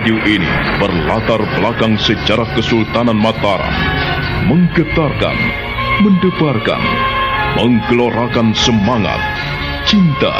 [0.00, 0.48] Radio ini
[0.80, 3.68] berlatar belakang sejarah Kesultanan Mataram,
[4.48, 5.36] menggetarkan,
[6.00, 6.80] mendebarkan,
[7.60, 9.20] menggelorakan semangat,
[9.84, 10.32] cinta,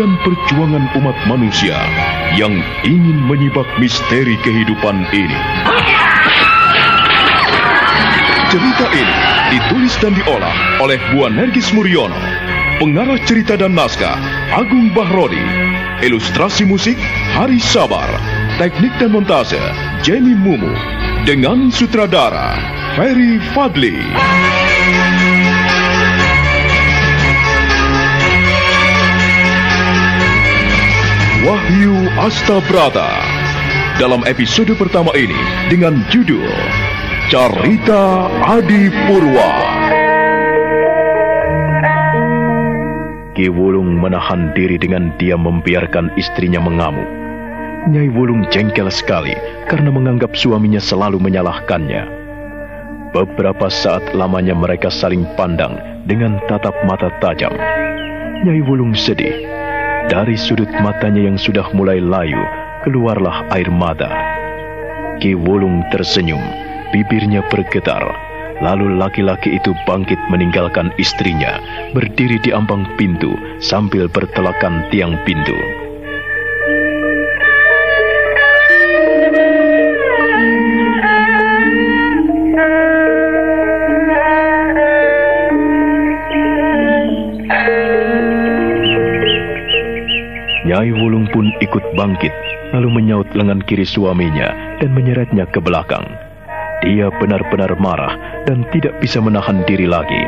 [0.00, 1.76] dan perjuangan umat manusia
[2.40, 5.40] yang ingin menyibak misteri kehidupan ini.
[8.48, 9.16] Cerita ini
[9.52, 12.16] ditulis dan diolah oleh Bu Nergis Muriono,
[12.80, 14.16] pengarah cerita dan naskah
[14.56, 15.44] Agung Bahrodi,
[16.00, 16.96] ilustrasi musik
[17.36, 18.08] Hari Sabar,
[18.54, 19.58] teknik dan montase
[20.06, 20.70] Jenny Mumu,
[21.26, 22.54] dengan sutradara
[22.94, 23.98] Ferry Fadli.
[31.42, 33.10] Wahyu Astabrata
[33.98, 36.46] dalam episode pertama ini dengan judul
[37.26, 39.50] Carita Adi Purwa.
[43.34, 47.23] Ki Wulung menahan diri dengan diam membiarkan istrinya mengamuk.
[47.84, 49.36] Nyai Wulung jengkel sekali
[49.68, 52.08] karena menganggap suaminya selalu menyalahkannya.
[53.12, 55.76] Beberapa saat lamanya mereka saling pandang
[56.08, 57.52] dengan tatap mata tajam.
[58.40, 59.36] Nyai Wulung sedih
[60.08, 62.40] dari sudut matanya yang sudah mulai layu,
[62.88, 64.08] keluarlah air mata.
[65.20, 66.40] Ki Wulung tersenyum,
[66.88, 68.00] bibirnya bergetar.
[68.64, 71.60] Lalu laki-laki itu bangkit meninggalkan istrinya,
[71.92, 75.83] berdiri di ambang pintu sambil bertelakan tiang pintu.
[91.62, 92.32] Ikut bangkit,
[92.74, 94.50] lalu menyaut lengan kiri suaminya
[94.82, 96.04] dan menyeretnya ke belakang.
[96.82, 100.22] Dia benar-benar marah dan tidak bisa menahan diri lagi.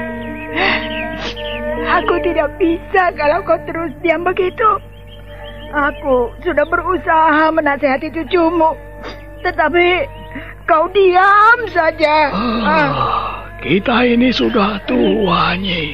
[1.86, 4.70] Aku tidak bisa kalau kau terus diam begitu.
[5.74, 8.72] Aku sudah berusaha menasehati cucumu,
[9.42, 10.06] tetapi
[10.64, 12.30] kau diam saja.
[12.62, 12.90] Ah,
[13.60, 15.92] kita ini sudah tua, Nyi.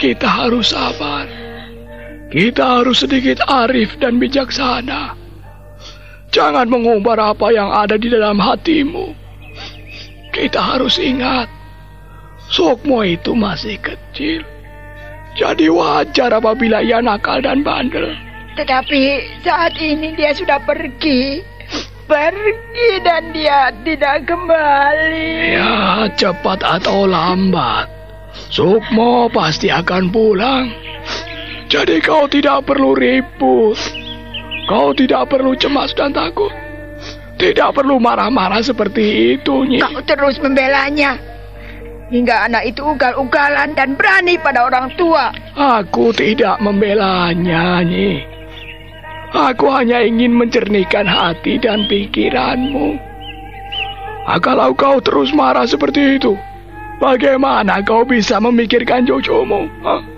[0.00, 1.43] Kita harus sabar.
[2.34, 5.14] Kita harus sedikit arif dan bijaksana.
[6.34, 9.14] Jangan mengumbar apa yang ada di dalam hatimu.
[10.34, 11.46] Kita harus ingat,
[12.50, 14.42] Sukmo itu masih kecil.
[15.38, 18.18] Jadi wajar apabila ia nakal dan bandel.
[18.58, 19.02] Tetapi
[19.46, 21.38] saat ini dia sudah pergi.
[22.10, 25.54] Pergi dan dia tidak kembali.
[25.54, 27.86] Ya, cepat atau lambat.
[28.50, 30.93] Sukmo pasti akan pulang.
[31.74, 33.74] Jadi kau tidak perlu ribut.
[34.70, 36.54] Kau tidak perlu cemas dan takut.
[37.34, 39.82] Tidak perlu marah-marah seperti itu, Nyi.
[39.82, 41.18] Kau terus membelanya.
[42.14, 45.34] Hingga anak itu ugal-ugalan dan berani pada orang tua.
[45.58, 48.22] Aku tidak membelanya, Nyi.
[49.34, 52.94] Aku hanya ingin mencernihkan hati dan pikiranmu.
[54.30, 56.38] Ah, kalau kau terus marah seperti itu,
[57.02, 59.66] bagaimana kau bisa memikirkan cucumu?
[59.82, 60.13] Hah?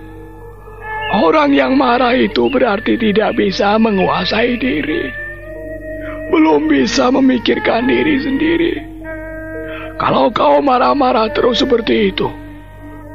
[1.15, 5.07] Orang yang marah itu berarti tidak bisa menguasai diri.
[6.35, 8.75] Belum bisa memikirkan diri sendiri.
[10.03, 12.27] Kalau kau marah-marah terus seperti itu,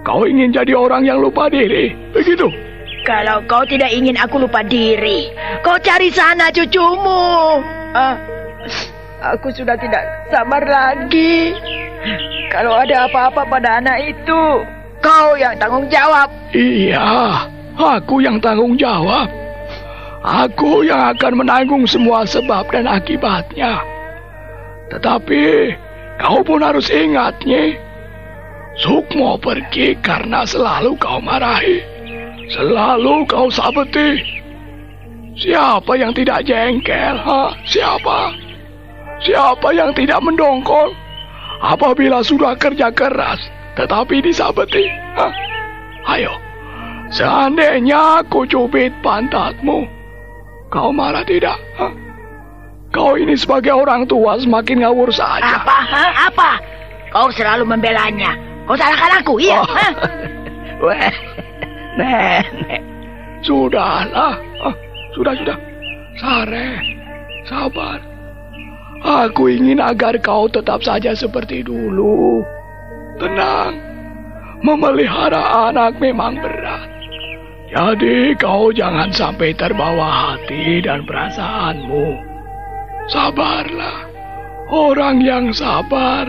[0.07, 2.47] kau ingin jadi orang yang lupa diri, begitu?
[3.03, 5.27] Kalau kau tidak ingin aku lupa diri,
[5.61, 7.59] kau cari sana cucumu.
[7.91, 8.15] Ah,
[9.19, 11.53] aku sudah tidak sabar lagi.
[12.49, 14.41] Kalau ada apa-apa pada anak itu,
[15.03, 16.31] kau yang tanggung jawab.
[16.55, 17.45] Iya,
[17.77, 19.29] Aku yang tanggung jawab.
[20.21, 23.81] Aku yang akan menanggung semua sebab dan akibatnya.
[24.93, 25.73] Tetapi
[26.21, 27.73] kau pun harus ingat, Nyi.
[28.77, 31.81] Sukmo pergi karena selalu kau marahi.
[32.51, 34.19] Selalu kau sabeti.
[35.41, 37.15] Siapa yang tidak jengkel?
[37.17, 37.55] Ha?
[37.63, 38.35] Siapa?
[39.23, 40.91] Siapa yang tidak mendongkol?
[41.61, 43.39] Apabila sudah kerja keras,
[43.79, 44.85] tetapi disabeti.
[45.15, 45.27] Ha?
[46.17, 46.33] Ayo,
[47.11, 49.83] Seandainya aku cubit pantatmu,
[50.71, 51.59] kau marah tidak?
[51.75, 51.91] Hah?
[52.91, 55.59] Kau ini sebagai orang tua semakin ngawur saja.
[55.59, 55.77] Apa?
[55.91, 56.05] Ha?
[56.31, 56.51] Apa?
[57.11, 58.35] Kau selalu membelanya.
[58.63, 59.59] Kau salahkan aku, iya?
[59.59, 59.67] Oh.
[60.87, 61.11] Weh,
[61.99, 62.79] nenek.
[63.43, 64.39] Sudahlah.
[64.63, 64.75] Ah,
[65.11, 65.57] sudah, sudah.
[66.15, 66.79] Sare,
[67.43, 67.99] sabar.
[69.03, 72.39] Aku ingin agar kau tetap saja seperti dulu.
[73.19, 73.75] Tenang.
[74.61, 77.00] Memelihara anak memang berat.
[77.71, 82.19] Jadi kau jangan sampai terbawa hati dan perasaanmu.
[83.07, 84.11] Sabarlah.
[84.67, 86.27] Orang yang sabar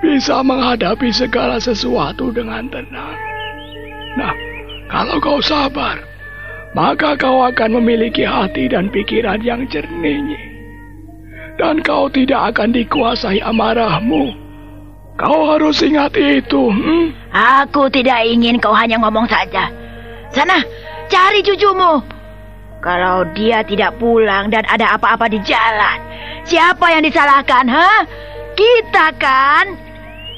[0.00, 3.16] bisa menghadapi segala sesuatu dengan tenang.
[4.16, 4.32] Nah,
[4.88, 6.00] kalau kau sabar,
[6.72, 10.40] maka kau akan memiliki hati dan pikiran yang jernih.
[11.60, 14.32] Dan kau tidak akan dikuasai amarahmu.
[15.20, 16.70] Kau harus ingat itu.
[16.72, 17.12] Hmm?
[17.34, 19.68] Aku tidak ingin kau hanya ngomong saja.
[20.30, 20.60] Sana,
[21.08, 22.04] cari cucumu.
[22.78, 25.98] Kalau dia tidak pulang dan ada apa-apa di jalan,
[26.46, 28.06] siapa yang disalahkan, ha?
[28.54, 29.74] Kita kan?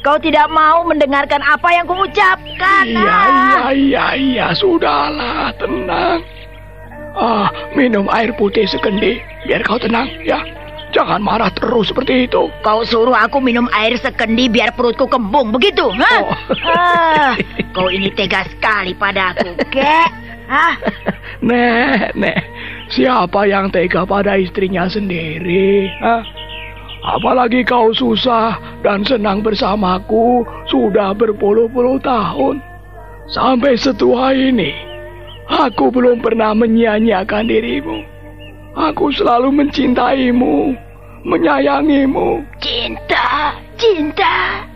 [0.00, 2.88] Kau tidak mau mendengarkan apa yang kuucapkan.
[2.88, 6.24] Iya, iya, iya, iya, sudahlah, tenang.
[7.12, 10.40] Ah, minum air putih sekendi, biar kau tenang, ya.
[10.96, 12.48] Jangan marah terus seperti itu.
[12.64, 15.92] Kau suruh aku minum air sekendi biar perutku kembung, begitu?
[15.92, 16.12] Ha?
[16.24, 16.32] Oh.
[16.64, 17.32] Ah,
[17.76, 20.29] kau ini tega sekali padaku, kek.
[20.50, 20.74] Hah?
[21.46, 22.36] Nek, nek,
[22.92, 25.88] siapa yang tega pada istrinya sendiri?
[26.04, 26.20] Hah?
[27.00, 32.60] Apalagi kau susah dan senang bersamaku sudah berpuluh-puluh tahun.
[33.32, 34.74] Sampai setua ini,
[35.48, 38.04] aku belum pernah menyia-nyiakan dirimu.
[38.76, 40.76] Aku selalu mencintaimu,
[41.24, 42.44] menyayangimu.
[42.60, 44.66] Cinta, cinta,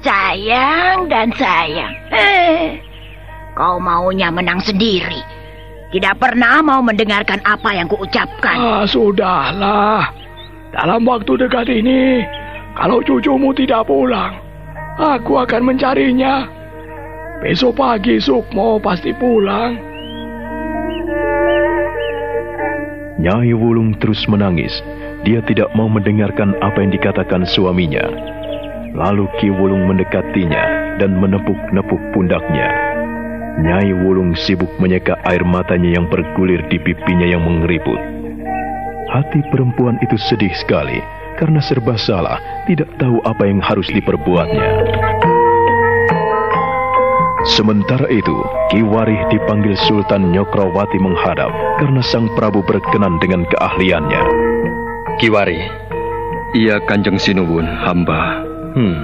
[0.00, 1.92] sayang dan sayang.
[2.08, 2.80] Eh,
[3.56, 5.16] Kau maunya menang sendiri.
[5.88, 8.56] Tidak pernah mau mendengarkan apa yang kuucapkan.
[8.60, 10.12] Ah, sudahlah.
[10.76, 12.20] Dalam waktu dekat ini,
[12.76, 14.36] kalau cucumu tidak pulang,
[15.00, 16.44] aku akan mencarinya.
[17.40, 19.80] Besok pagi Sukmo pasti pulang.
[23.16, 24.84] Nyai Wulung terus menangis.
[25.24, 28.04] Dia tidak mau mendengarkan apa yang dikatakan suaminya.
[28.92, 32.85] Lalu Ki Wulung mendekatinya dan menepuk-nepuk pundaknya.
[33.56, 37.96] Nyai Wulung sibuk menyeka air matanya yang bergulir di pipinya yang mengeriput.
[39.08, 41.00] Hati perempuan itu sedih sekali
[41.40, 42.36] karena serba salah,
[42.68, 44.68] tidak tahu apa yang harus diperbuatnya.
[47.46, 48.36] Sementara itu,
[48.74, 51.48] Ki Warih dipanggil Sultan Nyokrawati menghadap
[51.78, 54.22] karena Sang Prabu berkenan dengan keahliannya.
[55.22, 55.64] Ki Warih,
[56.58, 58.42] iya Kanjeng Sinuwun, hamba.
[58.76, 58.98] Hmm,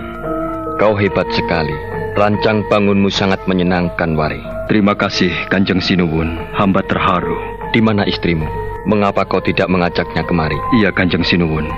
[0.76, 2.01] kau hebat sekali.
[2.12, 4.44] Rancang bangunmu sangat menyenangkan, Wari.
[4.68, 6.36] Terima kasih, Kanjeng Sinuwun.
[6.52, 7.40] Hamba terharu.
[7.72, 8.44] Di mana istrimu?
[8.84, 10.60] Mengapa kau tidak mengajaknya kemari?
[10.76, 11.72] Iya, Kanjeng Sinuwun.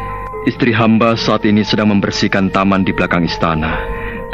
[0.50, 3.78] Istri hamba saat ini sedang membersihkan taman di belakang istana.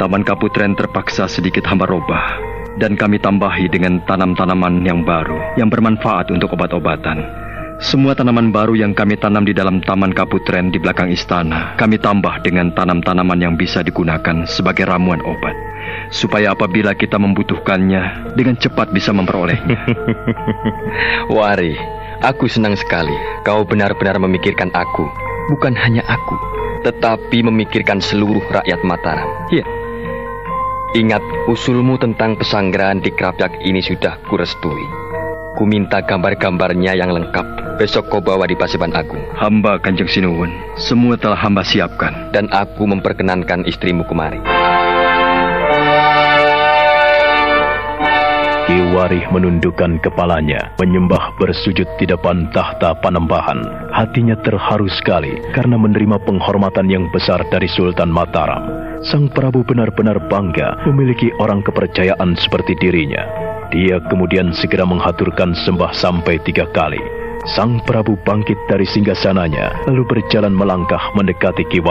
[0.01, 2.41] Taman Kaputren terpaksa sedikit hamba robah.
[2.81, 7.21] Dan kami tambahi dengan tanam-tanaman yang baru yang bermanfaat untuk obat-obatan.
[7.77, 12.41] Semua tanaman baru yang kami tanam di dalam Taman Kaputren di belakang istana, kami tambah
[12.41, 15.70] dengan tanam-tanaman yang bisa digunakan sebagai ramuan obat
[16.11, 19.79] supaya apabila kita membutuhkannya dengan cepat bisa memperolehnya.
[21.35, 21.75] Wari,
[22.21, 23.13] aku senang sekali
[23.47, 25.05] kau benar-benar memikirkan aku,
[25.51, 26.35] bukan hanya aku,
[26.85, 29.29] tetapi memikirkan seluruh rakyat Mataram.
[29.49, 29.65] Ya.
[30.91, 34.83] Ingat, usulmu tentang pesanggrahan di Kerapyak ini sudah kurestui.
[35.55, 37.79] Ku minta gambar-gambarnya yang lengkap.
[37.79, 39.23] Besok kau bawa di Pasiban Agung.
[39.39, 42.35] Hamba Kanjeng Sinuwun, semua telah hamba siapkan.
[42.35, 44.39] Dan aku memperkenankan istrimu kemari.
[48.71, 53.91] Ki Warih menundukkan kepalanya, menyembah bersujud di depan tahta panembahan.
[53.91, 58.63] Hatinya terharu sekali karena menerima penghormatan yang besar dari Sultan Mataram.
[59.03, 63.27] Sang Prabu benar-benar bangga memiliki orang kepercayaan seperti dirinya.
[63.75, 67.03] Dia kemudian segera menghaturkan sembah sampai tiga kali.
[67.51, 71.83] Sang Prabu bangkit dari singgasananya, lalu berjalan melangkah mendekati Ki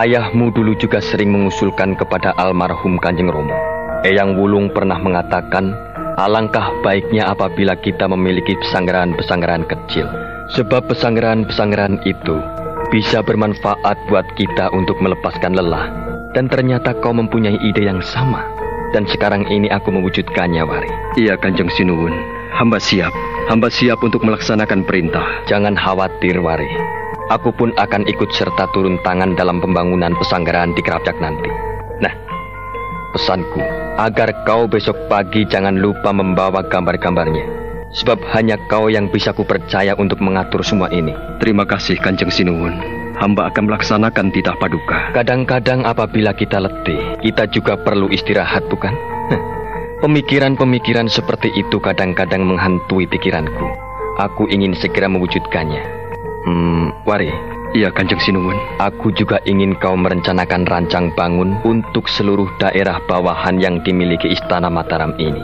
[0.00, 3.52] Ayahmu dulu juga sering mengusulkan kepada almarhum Kanjeng Romo.
[4.00, 5.76] Eyang Wulung pernah mengatakan,
[6.16, 10.08] alangkah baiknya apabila kita memiliki pesanggaran-pesanggaran kecil.
[10.56, 12.40] Sebab pesanggaran-pesanggaran itu
[12.88, 15.92] bisa bermanfaat buat kita untuk melepaskan lelah.
[16.32, 18.40] Dan ternyata kau mempunyai ide yang sama.
[18.96, 21.20] Dan sekarang ini aku mewujudkannya, Wari.
[21.20, 22.16] Iya, Kanjeng Sinuwun.
[22.56, 23.12] Hamba siap.
[23.52, 25.44] Hamba siap untuk melaksanakan perintah.
[25.44, 26.99] Jangan khawatir, Wari.
[27.30, 31.46] Aku pun akan ikut serta turun tangan dalam pembangunan pesanggaran di Kerapjak nanti.
[32.02, 32.10] Nah,
[33.14, 33.62] pesanku,
[34.02, 37.46] agar kau besok pagi jangan lupa membawa gambar-gambarnya.
[37.94, 41.14] Sebab hanya kau yang bisa kupercaya untuk mengatur semua ini.
[41.38, 42.74] Terima kasih Kanjeng Sinuwun.
[43.14, 45.14] Hamba akan melaksanakan titah paduka.
[45.14, 48.90] Kadang-kadang apabila kita letih, kita juga perlu istirahat, bukan?
[50.02, 53.70] Pemikiran-pemikiran seperti itu kadang-kadang menghantui pikiranku.
[54.18, 55.99] Aku ingin segera mewujudkannya.
[56.44, 57.28] Hmm, Wari,
[57.70, 58.58] Iya, Kanjeng Sinuwun.
[58.82, 65.14] Aku juga ingin kau merencanakan rancang bangun untuk seluruh daerah bawahan yang dimiliki Istana Mataram
[65.22, 65.38] ini.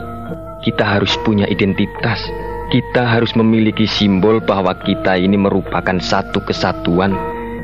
[0.59, 2.19] Kita harus punya identitas.
[2.67, 7.15] Kita harus memiliki simbol bahwa kita ini merupakan satu kesatuan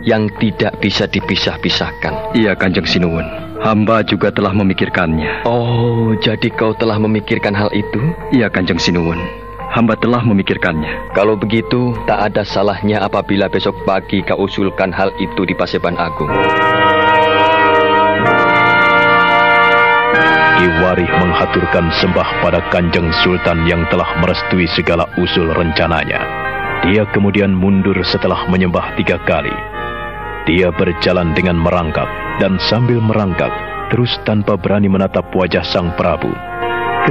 [0.07, 2.31] yang tidak bisa dipisah-pisahkan.
[2.31, 3.27] Iya, Kanjeng Sinuwun.
[3.59, 5.43] Hamba juga telah memikirkannya.
[5.43, 7.99] Oh, jadi kau telah memikirkan hal itu?
[8.31, 9.19] Iya, Kanjeng Sinuwun.
[9.71, 11.15] Hamba telah memikirkannya.
[11.15, 16.27] Kalau begitu, tak ada salahnya apabila besok pagi kau usulkan hal itu di Paseban Agung.
[20.59, 26.19] Ki Warih menghaturkan sembah pada Kanjeng Sultan yang telah merestui segala usul rencananya.
[26.83, 29.55] Dia kemudian mundur setelah menyembah tiga kali.
[30.43, 32.11] Dia berjalan dengan merangkak
[32.43, 33.51] dan sambil merangkak
[33.87, 36.52] terus tanpa berani menatap wajah sang Prabu.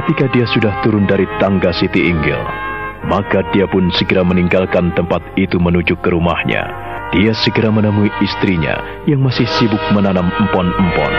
[0.03, 2.35] Ketika dia sudah turun dari tangga Siti Inggil,
[3.07, 6.67] maka dia pun segera meninggalkan tempat itu menuju ke rumahnya.
[7.15, 11.13] Dia segera menemui istrinya yang masih sibuk menanam empon-empon.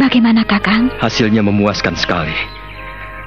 [0.00, 0.88] Bagaimana Kakang?
[0.96, 2.32] Hasilnya memuaskan sekali.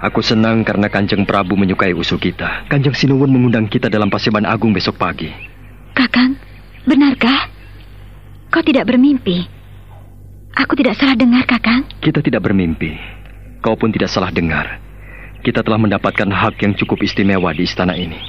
[0.04, 2.68] Aku senang karena Kanjeng Prabu menyukai usul kita.
[2.68, 5.32] Kanjeng Sinuwun mengundang kita dalam Paseban Agung besok pagi.
[5.96, 6.36] Kakang,
[6.84, 7.48] benarkah?
[8.52, 9.48] Kau tidak bermimpi?
[10.60, 11.88] Aku tidak salah dengar, Kakang.
[12.04, 13.00] Kita tidak bermimpi.
[13.64, 14.76] Kau pun tidak salah dengar.
[15.40, 18.20] Kita telah mendapatkan hak yang cukup istimewa di istana ini.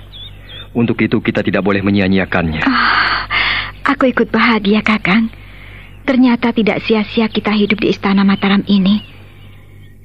[0.79, 2.63] Untuk itu kita tidak boleh menyia-nyiakannya.
[2.71, 3.19] Oh,
[3.83, 5.27] aku ikut bahagia, Kakang.
[6.07, 9.14] Ternyata tidak sia-sia kita hidup di istana Mataram ini.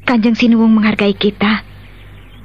[0.10, 1.62] Kanjeng Sinuwung menghargai kita.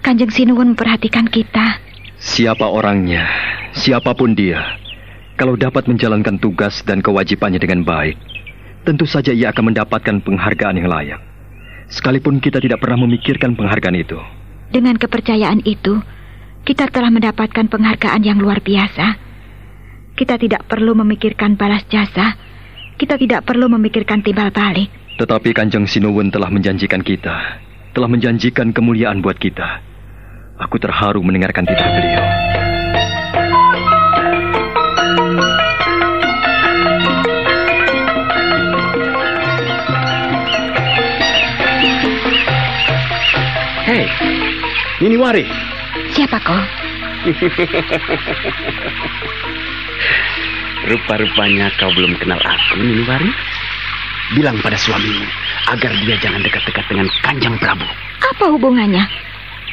[0.05, 1.81] Kanjeng Sinuwun memperhatikan kita.
[2.21, 3.25] Siapa orangnya,
[3.73, 4.61] siapa pun dia,
[5.41, 8.21] kalau dapat menjalankan tugas dan kewajibannya dengan baik,
[8.85, 11.25] tentu saja ia akan mendapatkan penghargaan yang layak.
[11.89, 14.21] Sekalipun kita tidak pernah memikirkan penghargaan itu.
[14.69, 16.05] Dengan kepercayaan itu,
[16.69, 19.17] kita telah mendapatkan penghargaan yang luar biasa.
[20.13, 22.37] Kita tidak perlu memikirkan balas jasa.
[23.01, 25.04] Kita tidak perlu memikirkan timbal balik.
[25.15, 27.63] Tetapi Kanjeng Sinuwun telah menjanjikan kita,
[27.95, 29.79] telah menjanjikan kemuliaan buat kita.
[30.59, 32.27] Aku terharu mendengarkan titah beliau.
[43.87, 44.11] Hei,
[44.99, 45.47] Nini Wari.
[46.11, 46.59] Siapa kau?
[50.91, 53.54] Rupa-rupanya kau belum kenal aku, Nini Wari.
[54.35, 55.23] Bilang pada suamimu
[55.71, 57.87] agar dia jangan dekat-dekat dengan Kanjeng Prabu.
[58.35, 59.07] Apa hubungannya?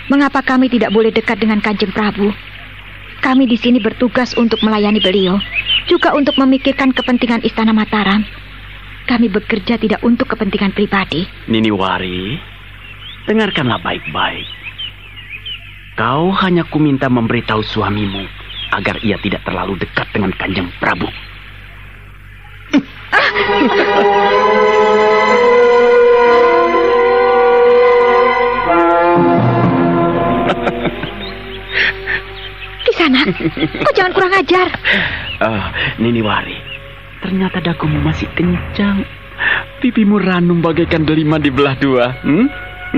[0.06, 2.30] Mengapa kami tidak boleh dekat dengan Kanjeng Prabu?
[3.26, 5.42] Kami di sini bertugas untuk melayani beliau,
[5.90, 8.22] juga untuk memikirkan kepentingan Istana Mataram.
[9.10, 11.26] Kami bekerja tidak untuk kepentingan pribadi.
[11.50, 12.38] Nini Wari,
[13.26, 14.46] dengarkanlah baik-baik.
[15.98, 18.26] Kau hanya kuminta memberitahu suamimu
[18.78, 21.10] agar ia tidak terlalu dekat dengan Kanjeng Prabu.
[32.88, 33.22] Kisana,
[33.84, 34.68] kau jangan kurang ajar.
[35.44, 35.64] Oh,
[36.00, 36.56] Nini Wari,
[37.22, 39.04] ternyata dagumu masih kencang.
[39.82, 42.14] Pipimu ranum bagaikan delima di belah dua.
[42.22, 42.48] Hmm?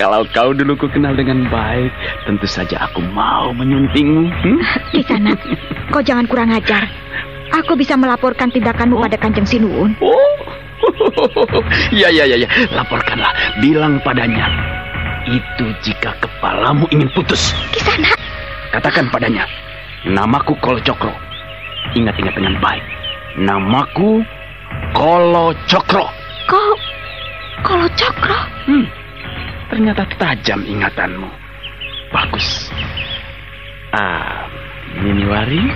[0.00, 1.92] Kalau kau dulu ku kenal dengan baik,
[2.24, 4.24] tentu saja aku mau menyuntingmu.
[4.30, 4.58] Hmm?
[4.94, 5.34] Kisana,
[5.90, 6.86] kau jangan kurang ajar.
[7.52, 9.92] Aku bisa melaporkan tindakanmu pada Kanjeng Sinuun.
[10.00, 10.36] Oh,
[12.00, 13.32] ya ya ya ya, laporkanlah.
[13.60, 14.48] Bilang padanya.
[15.28, 17.54] Itu jika kepalamu ingin putus.
[17.70, 18.10] Kisana,
[18.72, 19.44] Katakan padanya,
[20.08, 21.12] namaku Kolo Cokro.
[21.94, 22.82] Ingat-ingat dengan baik.
[23.38, 24.24] Namaku
[24.96, 26.08] Kolo Cokro.
[26.48, 26.72] kau...
[27.62, 28.86] Kalau Cokro, Hmm,
[29.70, 31.30] ternyata tajam ingatanmu.
[32.10, 32.72] Bagus.
[33.94, 34.50] Ah,
[34.98, 35.70] Miniwari,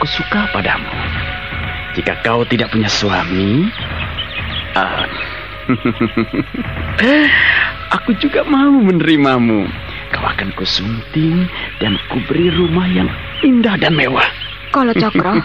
[0.00, 0.88] aku suka padamu.
[1.92, 3.68] Jika kau tidak punya suami,
[4.72, 5.04] ah,
[8.00, 9.68] aku juga mau menerimamu.
[10.08, 11.44] Kau akan kusunting
[11.84, 13.12] dan kuberi rumah yang
[13.44, 14.24] indah dan mewah.
[14.72, 15.36] Kalau Cokro,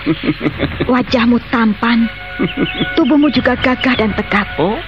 [0.96, 2.08] wajahmu tampan,
[2.96, 4.48] tubuhmu juga gagah dan tegap.
[4.56, 4.80] Oh,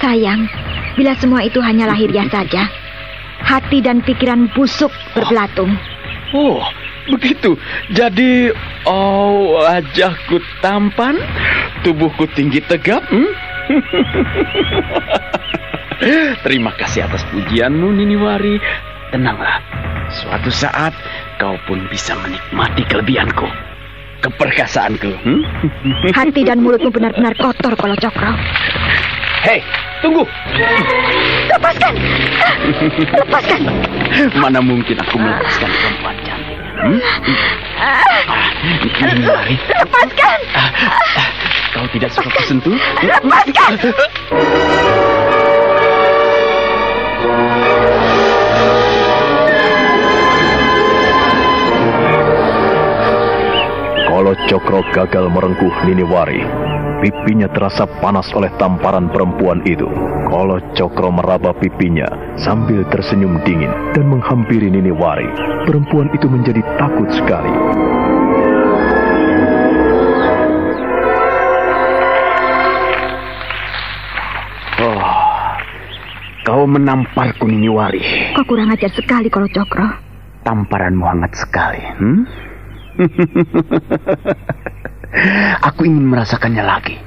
[0.00, 0.48] Sayang,
[0.96, 2.72] bila semua itu hanya lahiriah saja,
[3.44, 5.76] hati dan pikiran busuk berbelatung.
[6.32, 6.64] Oh,
[7.10, 7.56] begitu.
[7.92, 8.52] Jadi,
[8.84, 11.16] oh, wajahku tampan,
[11.82, 13.02] tubuhku tinggi tegap.
[13.08, 13.32] Hmm?
[16.46, 18.60] Terima kasih atas pujianmu, Niniwari.
[19.08, 19.56] Tenanglah,
[20.12, 20.92] suatu saat
[21.40, 23.48] kau pun bisa menikmati kelebihanku.
[24.18, 25.10] keperkasaanku.
[25.22, 25.42] Hmm?
[26.18, 28.34] Hati dan mulutmu benar-benar kotor kalau Cokro.
[29.46, 29.62] Hei,
[30.02, 30.26] tunggu.
[31.46, 31.94] Lepaskan!
[33.14, 33.62] Lepaskan!
[34.42, 36.17] Mana mungkin aku melepaskan perempuan.
[36.78, 37.02] Hmm?
[39.26, 39.58] Mari.
[39.66, 40.38] Lepaskan!
[41.74, 42.78] Kau tidak suka kusentuh?
[43.02, 43.72] Lepaskan!
[54.18, 56.42] Kalau Cokro gagal merengkuh Niniwari,
[56.98, 59.86] pipinya terasa panas oleh tamparan perempuan itu.
[60.26, 65.30] Kalau Cokro meraba pipinya sambil tersenyum dingin dan menghampiri Niniwari,
[65.70, 67.54] perempuan itu menjadi takut sekali.
[74.82, 75.02] Oh,
[76.42, 78.34] kau menamparku Niniwari.
[78.34, 79.86] Kau kurang ajar sekali kalau Cokro.
[80.42, 81.86] Tamparanmu hangat sekali.
[82.02, 82.47] Hmm?
[85.68, 86.98] Aku ingin merasakannya lagi.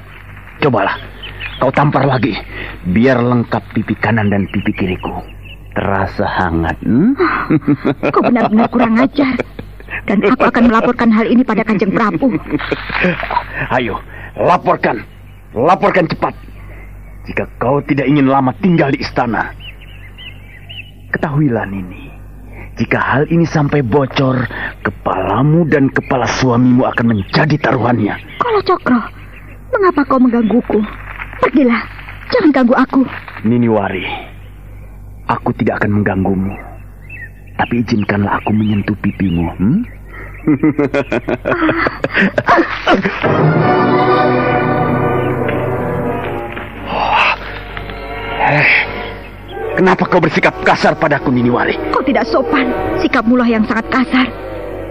[0.62, 0.94] Cobalah,
[1.58, 2.38] kau tampar lagi,
[2.86, 5.22] biar lengkap pipi kanan dan pipi kiriku.
[5.72, 6.76] Terasa hangat.
[6.84, 7.16] Hmm?
[8.12, 9.40] Kau benar-benar kurang ajar.
[10.04, 12.32] Dan aku akan melaporkan hal ini pada Kanjeng Prabu.
[13.76, 14.00] Ayo,
[14.36, 15.04] laporkan.
[15.52, 16.34] Laporkan cepat.
[17.28, 19.52] Jika kau tidak ingin lama tinggal di istana.
[21.12, 22.11] Ketahuilah Nini.
[22.72, 24.48] Jika hal ini sampai bocor,
[24.80, 28.16] kepalamu dan kepala suamimu akan menjadi taruhannya.
[28.40, 28.96] Kalau Cokro,
[29.76, 30.80] mengapa kau menggangguku?
[31.44, 31.84] Pergilah,
[32.32, 33.04] jangan ganggu aku.
[33.44, 34.08] Niniwari,
[35.28, 36.56] aku tidak akan mengganggumu.
[37.60, 39.52] Tapi izinkanlah aku menyentuh pipimu.
[39.52, 39.84] Hmm?
[48.42, 48.91] Eh,
[49.72, 51.74] Kenapa kau bersikap kasar padaku, Niniwari?
[51.90, 52.68] Kau tidak sopan.
[53.00, 54.28] Sikapmu lah yang sangat kasar.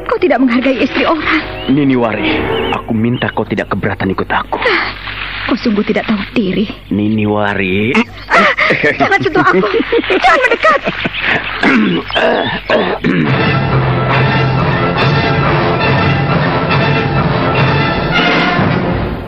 [0.10, 1.70] Kau tidak menghargai istri orang.
[1.72, 2.42] Niniwari,
[2.74, 4.60] aku minta kau tidak keberatan ikut aku.
[5.48, 6.66] Kau sungguh tidak tahu diri.
[6.90, 7.94] Niniwari.
[9.00, 9.60] Jangan sentuh aku.
[10.20, 10.82] Jangan mendekat.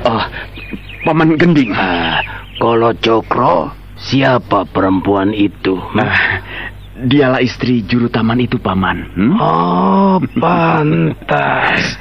[0.04, 0.24] Oh,
[1.08, 1.72] Paman Gending.
[1.74, 2.20] Ah,
[2.60, 3.72] Kalau Cokro,
[4.04, 5.80] siapa perempuan itu?
[5.96, 6.12] Nah,
[7.00, 8.98] dialah istri juru taman itu, Paman.
[9.16, 9.34] Hmm?
[9.40, 11.98] Oh, pantas.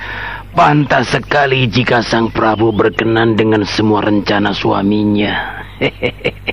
[0.53, 5.65] Pantas sekali jika Sang Prabu berkenan dengan semua rencana suaminya.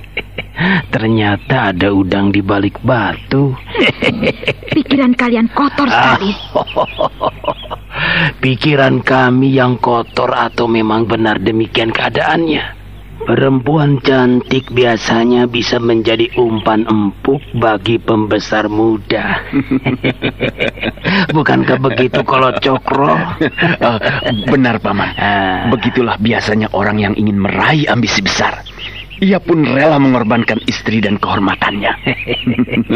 [0.94, 3.52] Ternyata ada udang di balik batu.
[4.76, 6.32] Pikiran kalian kotor sekali.
[8.44, 12.79] Pikiran kami yang kotor atau memang benar demikian keadaannya?
[13.20, 19.44] Perempuan cantik biasanya bisa menjadi umpan empuk bagi pembesar muda.
[21.36, 23.12] Bukankah begitu kalau Cokro?
[23.12, 23.98] Uh,
[24.52, 25.10] benar, Paman.
[25.20, 25.68] Ah.
[25.68, 28.64] Begitulah biasanya orang yang ingin meraih ambisi besar.
[29.20, 31.92] Ia pun rela mengorbankan istri dan kehormatannya.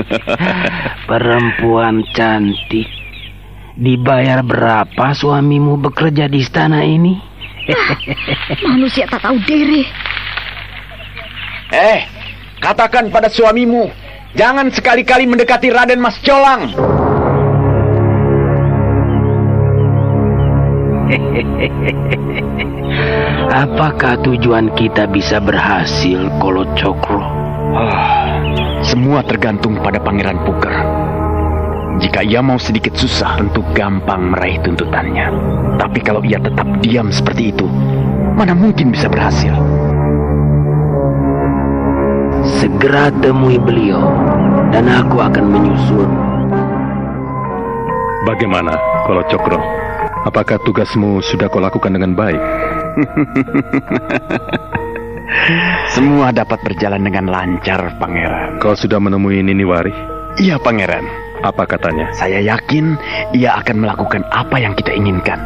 [1.11, 2.89] Perempuan cantik.
[3.77, 7.34] Dibayar berapa suamimu bekerja di istana ini?
[8.69, 9.85] Manusia tak tahu diri.
[11.73, 12.01] Eh,
[12.61, 13.91] katakan pada suamimu,
[14.37, 16.71] jangan sekali-kali mendekati Raden Mas Colang.
[23.55, 27.23] Apakah tujuan kita bisa berhasil, Kolo Cokro?
[27.75, 28.39] Ah,
[28.83, 31.04] semua tergantung pada Pangeran Puker.
[32.03, 35.31] Jika ia mau sedikit susah, tentu gampang meraih tuntutannya.
[35.79, 37.71] Tapi kalau ia tetap diam seperti itu,
[38.35, 39.55] mana mungkin bisa berhasil?
[42.59, 44.11] Segera temui beliau,
[44.75, 46.09] dan aku akan menyusul.
[48.27, 48.75] Bagaimana,
[49.07, 49.63] kalau Cokro?
[50.25, 52.41] Apakah tugasmu sudah kau lakukan dengan baik?
[55.95, 58.59] Semua dapat berjalan dengan lancar, Pangeran.
[58.59, 59.93] Kau sudah menemui Niniwari?
[60.41, 61.24] Iya, Pangeran.
[61.45, 62.09] Apa katanya?
[62.17, 62.97] Saya yakin
[63.37, 65.37] ia akan melakukan apa yang kita inginkan.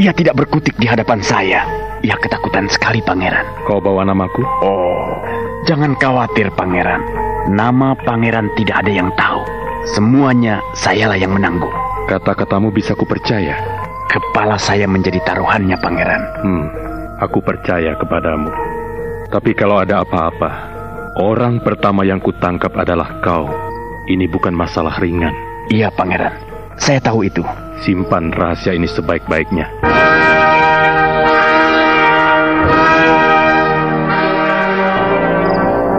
[0.00, 1.68] Ia tidak berkutik di hadapan saya.
[2.00, 3.44] Ia ketakutan sekali, Pangeran.
[3.68, 4.40] Kau bawa namaku?
[4.64, 5.20] Oh,
[5.68, 7.04] jangan khawatir, Pangeran.
[7.52, 9.44] Nama Pangeran tidak ada yang tahu.
[9.92, 11.70] Semuanya sayalah yang menanggung.
[12.08, 13.60] Kata-katamu bisa kupercaya.
[14.08, 16.22] Kepala saya menjadi taruhannya, Pangeran.
[16.40, 16.64] Hmm,
[17.20, 18.48] aku percaya kepadamu.
[19.28, 20.50] Tapi kalau ada apa-apa,
[21.20, 23.71] orang pertama yang kutangkap adalah kau.
[24.02, 25.30] Ini bukan masalah ringan.
[25.70, 26.34] Iya, Pangeran.
[26.74, 27.46] Saya tahu itu.
[27.86, 29.70] Simpan rahasia ini sebaik-baiknya.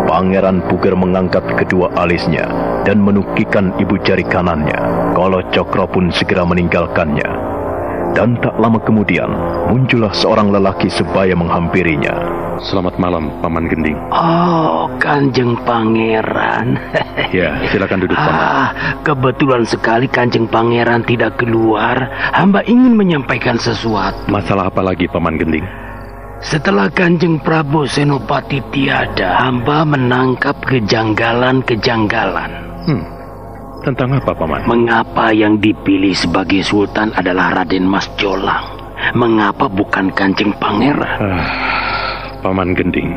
[0.03, 2.47] Pangeran Puger mengangkat kedua alisnya
[2.83, 5.15] dan menukikan ibu jari kanannya.
[5.15, 7.27] Kalau Cokro pun segera meninggalkannya.
[8.11, 9.31] Dan tak lama kemudian,
[9.71, 12.42] muncullah seorang lelaki sebaya menghampirinya.
[12.61, 13.97] Selamat malam, Paman Gending.
[14.13, 16.77] Oh, Kanjeng Pangeran.
[17.37, 18.45] ya, silakan duduk, Paman.
[18.45, 18.69] Ah,
[19.01, 22.13] kebetulan sekali Kanjeng Pangeran tidak keluar.
[22.35, 24.29] Hamba ingin menyampaikan sesuatu.
[24.29, 25.65] Masalah apa lagi, Paman Gending?
[26.43, 32.51] Setelah Kanjeng Prabu Senopati tiada, hamba menangkap kejanggalan-kejanggalan.
[32.83, 33.03] Hmm,
[33.87, 34.67] tentang apa, Paman?
[34.67, 38.75] Mengapa yang dipilih sebagai sultan adalah Raden Mas Jolang?
[39.15, 41.19] Mengapa bukan Kanjeng Pangeran?
[41.19, 41.47] Ah,
[42.43, 43.15] Paman Gending,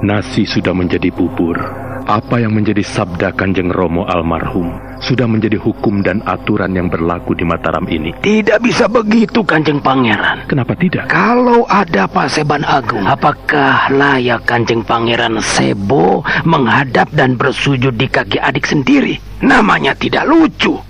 [0.00, 1.60] nasi sudah menjadi bubur.
[2.08, 7.44] Apa yang menjadi sabda Kanjeng Romo almarhum sudah menjadi hukum dan aturan yang berlaku di
[7.44, 8.16] Mataram ini.
[8.24, 10.48] Tidak bisa begitu Kanjeng Pangeran.
[10.48, 11.12] Kenapa tidak?
[11.12, 18.40] Kalau ada Pak Seban Agung, apakah layak Kanjeng Pangeran Sebo menghadap dan bersujud di kaki
[18.40, 19.20] adik sendiri?
[19.44, 20.80] Namanya tidak lucu.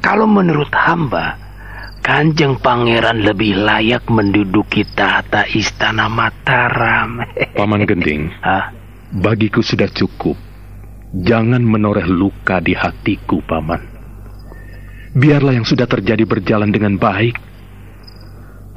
[0.00, 1.36] Kalau menurut hamba,
[2.00, 7.20] Kanjeng Pangeran lebih layak menduduki tahta istana Mataram.
[7.60, 8.72] Paman Gending, Hah?
[9.12, 10.36] bagiku sudah cukup.
[11.10, 13.82] Jangan menoreh luka di hatiku, Paman.
[15.10, 17.36] Biarlah yang sudah terjadi berjalan dengan baik.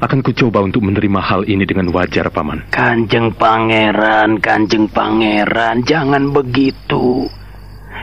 [0.01, 2.73] Akan kucoba untuk menerima hal ini dengan wajar, Paman.
[2.73, 7.29] Kanjeng Pangeran, Kanjeng Pangeran, jangan begitu.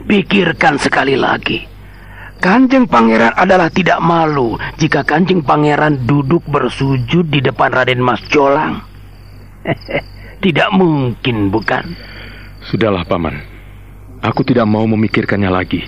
[0.06, 1.69] Pikirkan sekali lagi.
[2.40, 8.80] Kanjeng Pangeran adalah tidak malu jika Kanjeng Pangeran duduk bersujud di depan Raden Mas Jolang.
[10.44, 11.92] tidak mungkin, bukan?
[12.64, 13.36] Sudahlah, Paman.
[14.24, 15.84] Aku tidak mau memikirkannya lagi.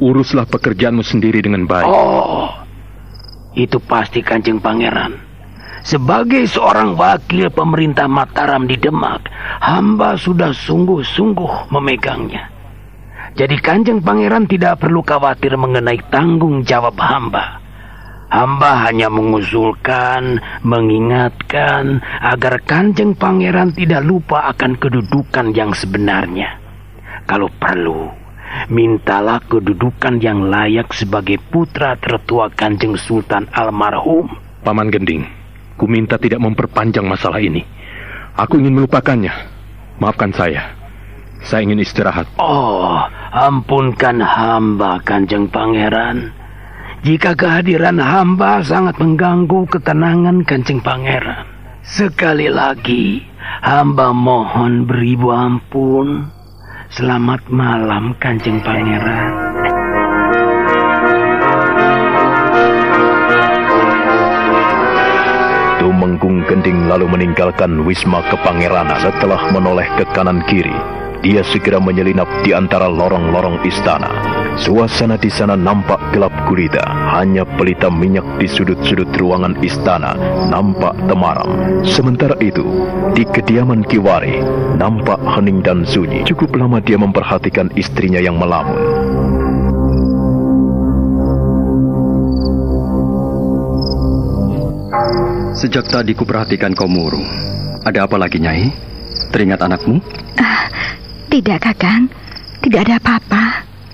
[0.00, 1.84] Uruslah pekerjaanmu sendiri dengan baik.
[1.84, 2.48] Oh,
[3.52, 5.12] itu pasti Kanjeng Pangeran.
[5.84, 9.28] Sebagai seorang wakil pemerintah Mataram di Demak,
[9.60, 12.55] hamba sudah sungguh-sungguh memegangnya.
[13.36, 17.60] Jadi Kanjeng Pangeran tidak perlu khawatir mengenai tanggung jawab hamba.
[18.32, 26.56] Hamba hanya mengusulkan, mengingatkan agar Kanjeng Pangeran tidak lupa akan kedudukan yang sebenarnya.
[27.28, 28.08] Kalau perlu,
[28.72, 34.32] mintalah kedudukan yang layak sebagai putra tertua Kanjeng Sultan almarhum.
[34.64, 35.28] Paman Gending,
[35.76, 37.62] ku minta tidak memperpanjang masalah ini.
[38.32, 39.32] Aku ingin melupakannya.
[39.96, 40.75] Maafkan saya.
[41.46, 42.26] Saya ingin istirahat.
[42.42, 42.98] Oh,
[43.30, 46.34] ampunkan hamba Kanjeng Pangeran.
[47.06, 51.46] Jika kehadiran hamba sangat mengganggu ketenangan Kanjeng Pangeran.
[51.86, 53.22] Sekali lagi,
[53.62, 56.26] hamba mohon beribu ampun.
[56.90, 59.30] Selamat malam, Kanjeng Pangeran.
[65.78, 71.05] Tumenggung Gending lalu meninggalkan Wisma Kepangeranan setelah menoleh ke kanan kiri.
[71.20, 74.08] Dia segera menyelinap di antara lorong-lorong istana.
[74.56, 76.80] Suasana di sana nampak gelap gulita.
[77.12, 80.16] Hanya pelita minyak di sudut-sudut ruangan istana
[80.48, 81.80] nampak temaram.
[81.84, 82.64] Sementara itu,
[83.12, 84.40] di kediaman Kiwari
[84.80, 86.24] nampak hening dan sunyi.
[86.24, 88.80] Cukup lama dia memperhatikan istrinya yang melamun.
[95.56, 97.24] Sejak tadi kuperhatikan kau murung.
[97.84, 98.72] Ada apa lagi, Nyai?
[99.32, 100.00] Teringat anakmu?
[100.40, 100.55] Ah,
[101.36, 102.08] tidak, Kakang.
[102.64, 103.44] Tidak ada apa-apa.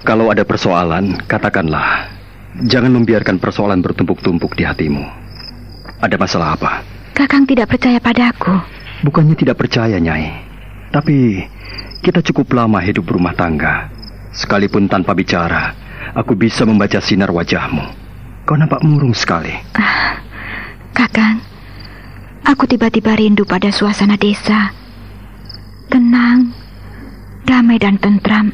[0.06, 2.06] Kalau ada persoalan, katakanlah.
[2.70, 5.02] Jangan membiarkan persoalan bertumpuk-tumpuk di hatimu.
[5.98, 6.86] Ada masalah apa?
[7.10, 8.54] Kakang tidak percaya padaku.
[9.02, 10.30] Bukannya tidak percaya, Nyai.
[10.94, 11.42] Tapi
[11.98, 13.90] kita cukup lama hidup berumah tangga.
[14.30, 15.74] Sekalipun tanpa bicara,
[16.14, 17.84] aku bisa membaca sinar wajahmu.
[18.46, 19.52] Kau nampak murung sekali.
[19.74, 20.22] Ah,
[20.94, 21.42] Kakang,
[22.46, 24.72] aku tiba-tiba rindu pada suasana desa.
[25.92, 26.61] Tenang,
[27.46, 28.50] damai dan tentram.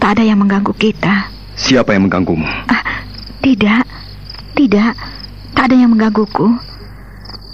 [0.00, 1.28] Tak ada yang mengganggu kita.
[1.60, 2.48] Siapa yang mengganggumu?
[2.72, 3.04] Ah,
[3.44, 3.84] tidak,
[4.56, 4.96] tidak,
[5.52, 6.48] tak ada yang menggangguku.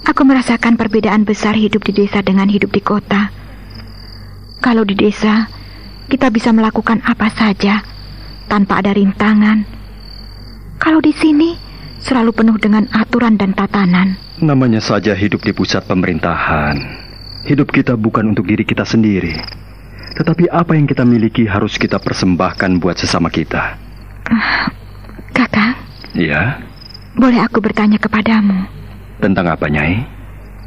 [0.06, 3.34] Aku merasakan perbedaan besar hidup di desa dengan hidup di kota.
[4.62, 5.50] Kalau di desa,
[6.06, 7.82] kita bisa melakukan apa saja
[8.46, 9.66] tanpa ada rintangan.
[10.78, 11.58] Kalau di sini,
[11.98, 14.14] selalu penuh dengan aturan dan tatanan.
[14.38, 16.78] Namanya saja hidup di pusat pemerintahan.
[17.42, 19.65] Hidup kita bukan untuk diri kita sendiri.
[20.16, 23.76] Tetapi apa yang kita miliki harus kita persembahkan buat sesama kita.
[24.32, 24.64] Uh,
[25.36, 25.76] kakak?
[26.16, 26.64] Iya?
[27.12, 28.64] Boleh aku bertanya kepadamu?
[29.20, 30.08] Tentang apa, Nyai?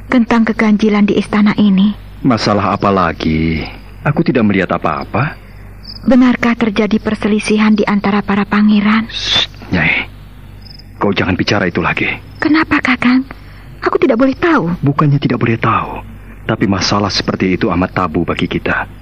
[0.09, 1.97] Tentang keganjilan di istana ini.
[2.21, 3.65] Masalah apa lagi?
[4.05, 5.37] Aku tidak melihat apa-apa.
[6.05, 9.09] Benarkah terjadi perselisihan di antara para pangeran?
[9.09, 10.05] Shh, Nyai.
[11.01, 12.05] Kau jangan bicara itu lagi.
[12.37, 13.25] Kenapa, Kakang?
[13.81, 14.77] Aku tidak boleh tahu.
[14.83, 16.05] Bukannya tidak boleh tahu.
[16.45, 18.98] Tapi masalah seperti itu amat tabu bagi kita.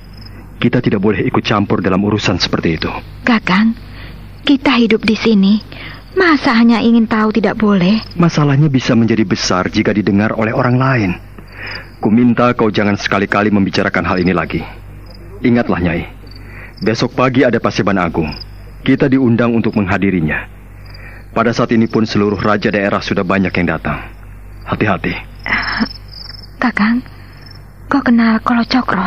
[0.57, 2.91] Kita tidak boleh ikut campur dalam urusan seperti itu.
[3.21, 3.77] Kakang,
[4.41, 5.53] kita hidup di sini
[6.17, 8.01] Masa hanya ingin tahu tidak boleh?
[8.17, 11.11] Masalahnya bisa menjadi besar jika didengar oleh orang lain.
[12.01, 14.65] Ku minta kau jangan sekali-kali membicarakan hal ini lagi.
[15.45, 16.09] Ingatlah, Nyai.
[16.81, 18.33] Besok pagi ada Paseban Agung.
[18.81, 20.49] Kita diundang untuk menghadirinya.
[21.37, 24.01] Pada saat ini pun seluruh raja daerah sudah banyak yang datang.
[24.65, 25.13] Hati-hati.
[26.57, 27.05] Kakang,
[27.93, 29.05] kau kenal Kolo Cokro?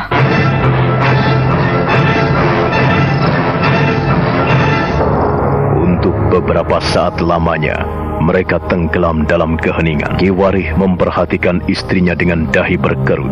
[6.01, 7.77] Untuk beberapa saat lamanya,
[8.25, 10.17] mereka tenggelam dalam keheningan.
[10.17, 13.29] Kiwarih memperhatikan istrinya dengan dahi berkerut.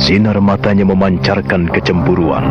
[0.00, 2.48] Sinar matanya memancarkan kecemburuan.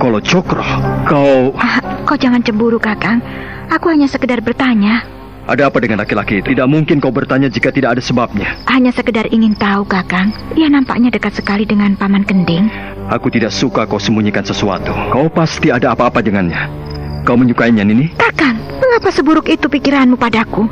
[0.00, 0.64] Kalau Cokro,
[1.04, 1.52] kau...
[1.60, 3.20] Ah, kau jangan cemburu, Kakang.
[3.68, 5.04] Aku hanya sekedar bertanya.
[5.48, 6.52] Ada apa dengan laki-laki itu?
[6.52, 8.60] Tidak mungkin kau bertanya jika tidak ada sebabnya.
[8.68, 10.32] Hanya sekedar ingin tahu, Kakang.
[10.56, 12.68] Ia nampaknya dekat sekali dengan Paman Kending.
[13.08, 14.92] Aku tidak suka kau sembunyikan sesuatu.
[15.10, 16.68] Kau pasti ada apa-apa dengannya.
[17.24, 18.12] Kau menyukainya, Nini?
[18.16, 20.64] Kakang, mengapa seburuk itu pikiranmu padaku?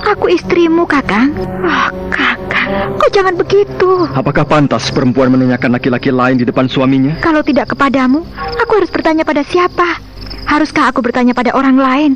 [0.00, 1.36] Aku istrimu, Kakang.
[1.60, 4.08] Oh, Kakang, kau jangan begitu.
[4.16, 7.20] Apakah pantas perempuan menanyakan laki-laki lain di depan suaminya?
[7.20, 8.24] Kalau tidak kepadamu,
[8.56, 10.00] aku harus bertanya pada siapa?
[10.48, 12.12] Haruskah aku bertanya pada orang lain?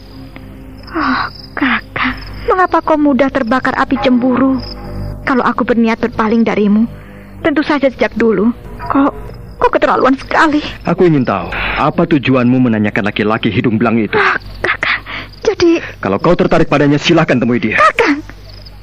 [0.97, 1.23] Oh,
[1.55, 2.19] Kakang,
[2.51, 4.59] mengapa kau mudah terbakar api cemburu?
[5.23, 6.85] Kalau aku berniat berpaling darimu,
[7.47, 8.51] tentu saja sejak dulu.
[8.91, 9.13] Kok,
[9.63, 10.61] kok keterlaluan sekali.
[10.85, 14.19] Aku ingin tahu, apa tujuanmu menanyakan laki-laki hidung belang itu?
[14.19, 15.01] Ah, Kakang,
[15.47, 15.79] jadi...
[16.03, 17.79] Kalau kau tertarik padanya, silahkan temui dia.
[17.79, 18.21] Kakang,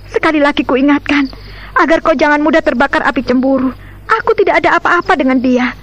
[0.09, 1.27] sekali lagi ku ingatkan,
[1.75, 3.69] agar kau jangan mudah terbakar api cemburu.
[4.07, 5.75] Aku tidak ada apa-apa dengan dia.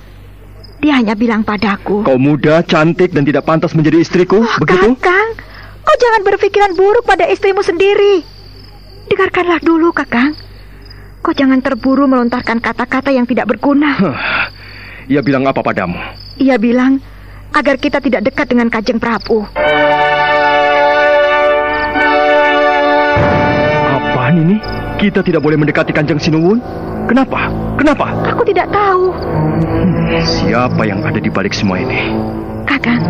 [0.79, 2.07] Dia hanya bilang padaku.
[2.07, 4.94] Kau muda, cantik, dan tidak pantas menjadi istriku, oh, begitu?
[4.98, 5.48] Kakang,
[5.88, 8.20] kau jangan berpikiran buruk pada istrimu sendiri.
[9.09, 10.37] Dengarkanlah dulu, Kakang.
[11.24, 13.96] Kau jangan terburu melontarkan kata-kata yang tidak berguna.
[13.96, 14.16] Huh.
[15.09, 15.96] Ia bilang apa padamu?
[16.37, 17.01] Ia bilang
[17.57, 19.48] agar kita tidak dekat dengan Kajeng Prabu.
[23.88, 24.61] Apaan ini?
[25.01, 26.61] Kita tidak boleh mendekati Kanjeng Sinuwun?
[27.09, 27.48] Kenapa?
[27.81, 28.12] Kenapa?
[28.37, 29.16] Aku tidak tahu.
[29.64, 32.12] Hmm, siapa yang ada di balik semua ini?
[32.68, 33.00] Kakang,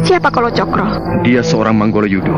[0.00, 0.88] siapa Kolo Cokro?
[1.20, 2.32] Dia seorang Manggolo Yudo.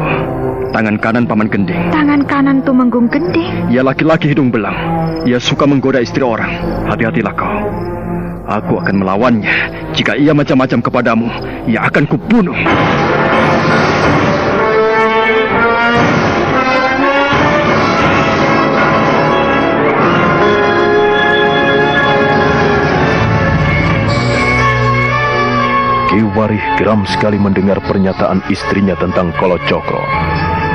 [0.75, 1.79] Tangan kanan Paman Gending.
[1.95, 3.71] Tangan kanan Tumenggung Gending?
[3.71, 4.75] Ia laki-laki hidung belang.
[5.23, 6.59] Ia suka menggoda istri orang.
[6.91, 7.63] Hati-hatilah kau.
[8.51, 9.55] Aku akan melawannya.
[9.95, 11.27] Jika ia macam-macam kepadamu,
[11.71, 12.59] ia akan kubunuh.
[26.37, 30.05] Kiwarih geram sekali mendengar pernyataan istrinya tentang Kolo Cokro.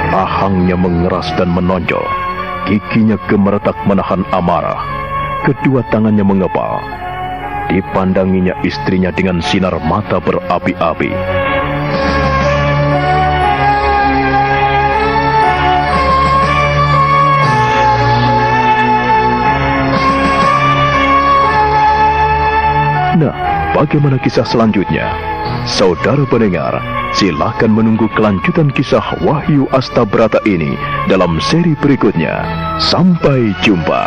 [0.10, 2.02] Ahangnya mengeras dan menonjol.
[2.66, 4.82] Giginya gemeretak menahan amarah.
[5.46, 6.82] Kedua tangannya mengepal.
[7.70, 11.14] Dipandanginya istrinya dengan sinar mata berapi-api.
[23.74, 25.08] Bagaimana kisah selanjutnya?
[25.70, 26.78] Saudara pendengar,
[27.14, 30.74] silakan menunggu kelanjutan kisah Wahyu Astabrata ini
[31.08, 32.42] dalam seri berikutnya.
[32.82, 34.04] Sampai jumpa.